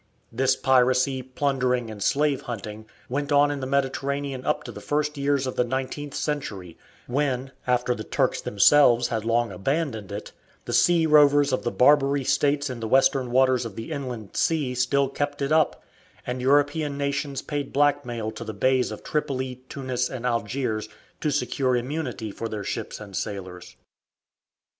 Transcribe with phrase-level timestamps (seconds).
[0.31, 5.15] This piracy, plundering, and slave hunting went on in the Mediterranean up to the first
[5.15, 10.31] years of the nineteenth century, when, after the Turks themselves had long abandoned it,
[10.65, 14.73] the sea rovers of the Barbary States in the western waters of the inland sea
[14.73, 15.83] still kept it up,
[16.25, 20.89] and European nations paid blackmail to the Beys of Tripoli, Tunis, and Algiers
[21.19, 23.75] to secure immunity for their ships and sailors.